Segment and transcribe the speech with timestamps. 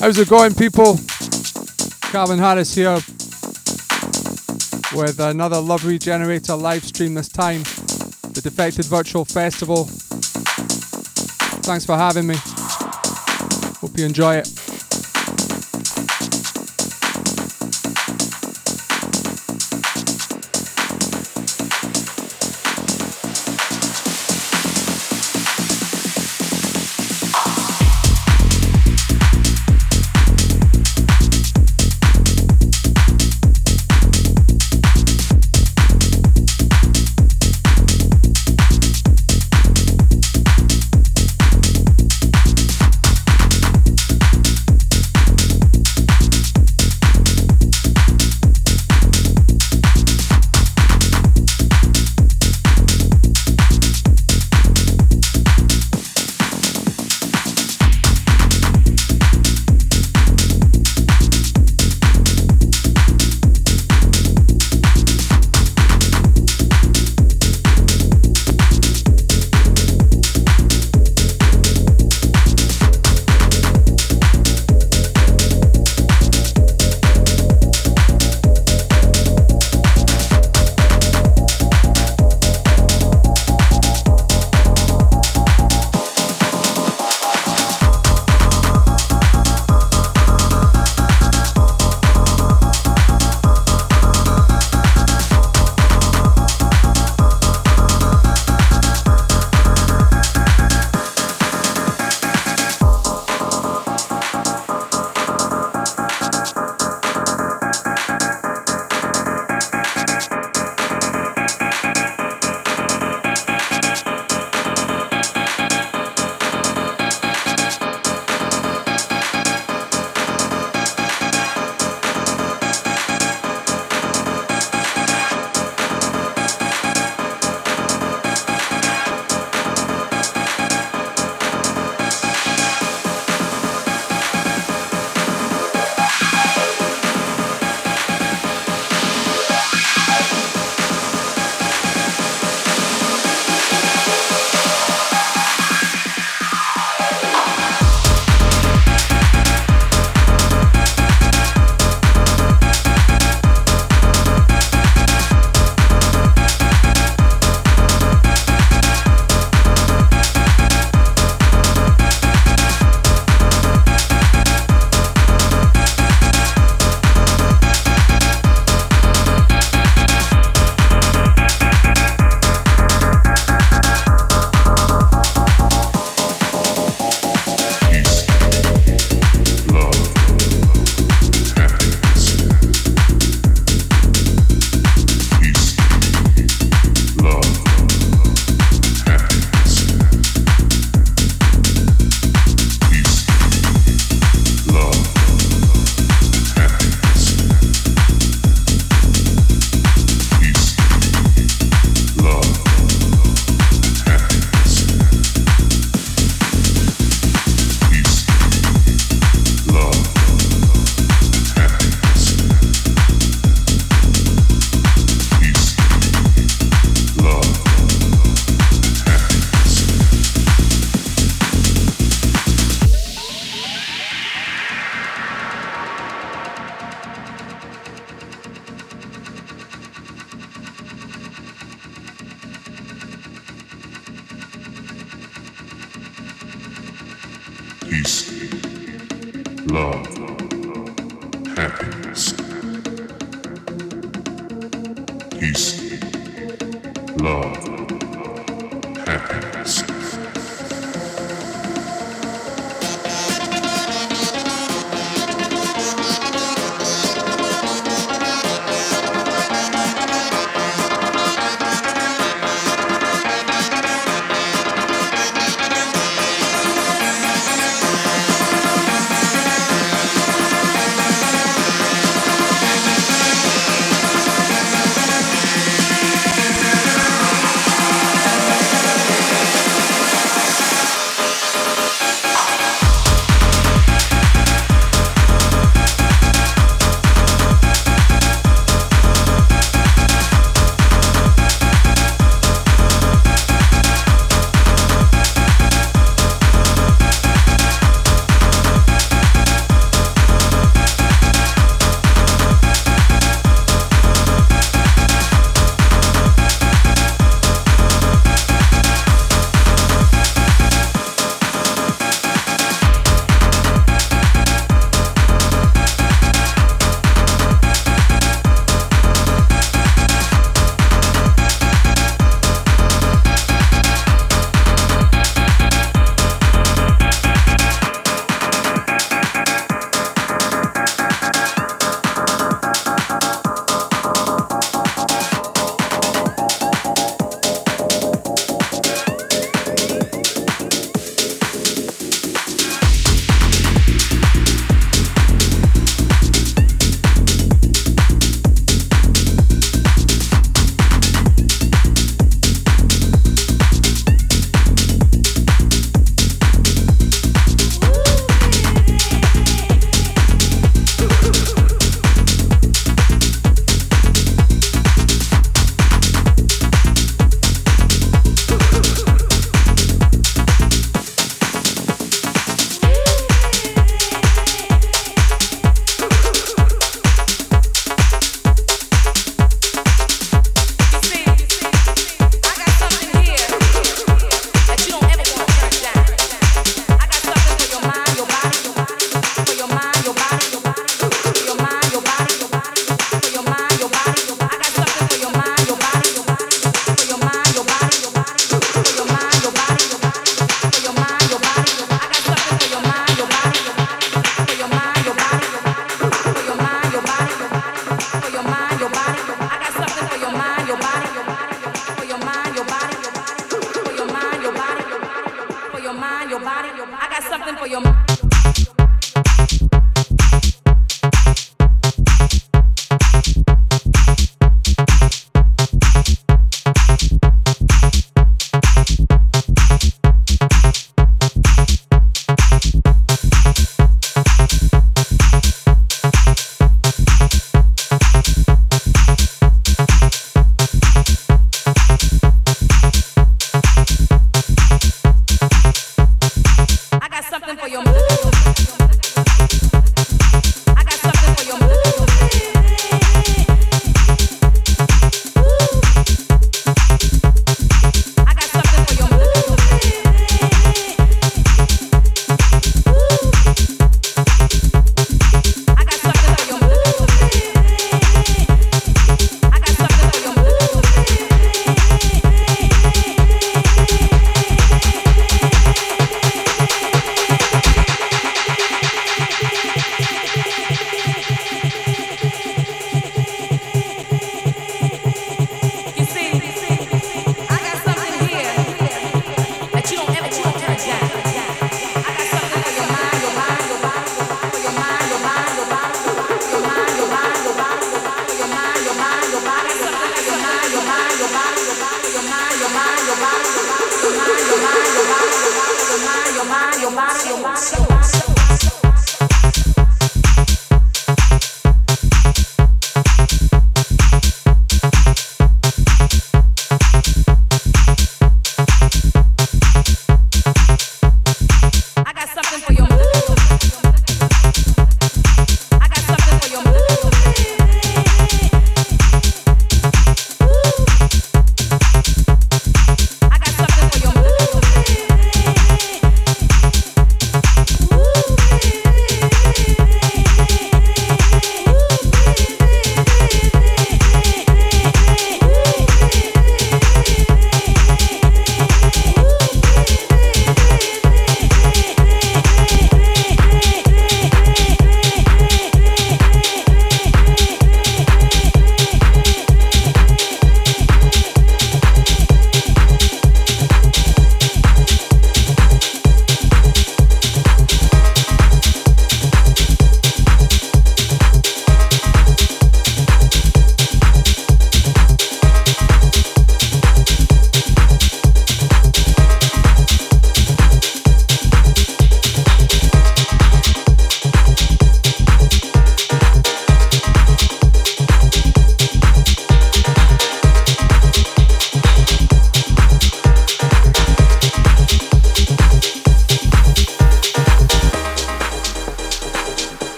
[0.00, 0.96] How's it going, people?
[2.12, 3.00] Calvin Harris here
[4.94, 7.64] with another Love Regenerator live stream this time.
[8.32, 9.86] The Defected Virtual Festival.
[11.64, 12.36] Thanks for having me.
[13.80, 14.57] Hope you enjoy it.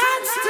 [0.00, 0.49] dance to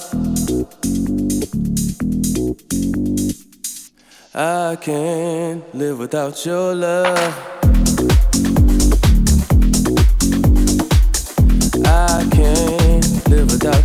[4.33, 7.37] I can't live without your love.
[11.85, 13.80] I can't live without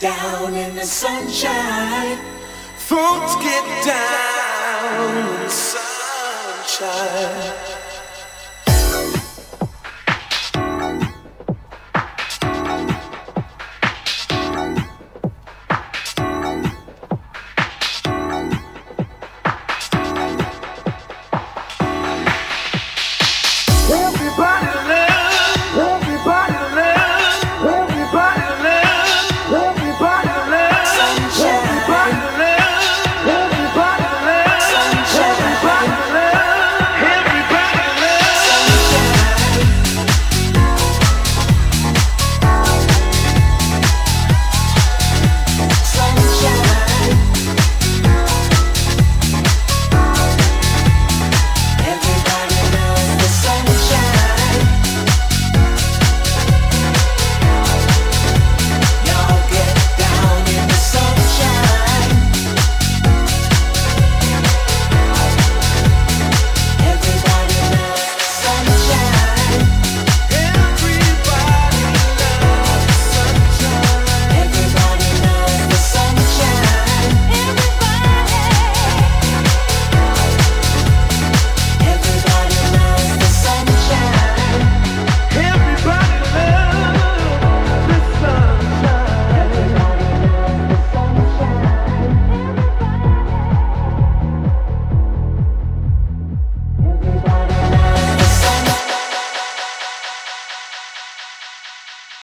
[0.00, 2.16] down in the sunshine.
[2.76, 5.48] Folks get down in the
[6.70, 6.90] sunshine.